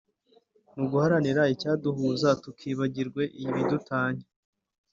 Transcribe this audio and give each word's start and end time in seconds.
ni 0.73 0.79
uguharanira 0.85 1.41
icyaduhuza 1.53 2.29
tukibagirwe 2.43 3.23
ibidutanya. 3.43 4.25